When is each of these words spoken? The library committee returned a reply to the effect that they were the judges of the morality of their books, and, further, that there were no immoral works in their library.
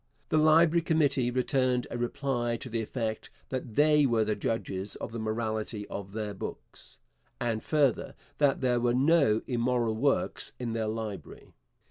The 0.29 0.39
library 0.39 0.81
committee 0.81 1.29
returned 1.29 1.85
a 1.91 1.95
reply 1.99 2.57
to 2.57 2.69
the 2.69 2.81
effect 2.81 3.29
that 3.49 3.75
they 3.75 4.07
were 4.07 4.23
the 4.25 4.35
judges 4.35 4.95
of 4.95 5.11
the 5.11 5.19
morality 5.19 5.87
of 5.89 6.13
their 6.13 6.33
books, 6.33 6.97
and, 7.39 7.61
further, 7.63 8.15
that 8.39 8.61
there 8.61 8.79
were 8.79 8.95
no 8.95 9.43
immoral 9.45 9.95
works 9.95 10.53
in 10.57 10.73
their 10.73 10.87
library. 10.87 11.53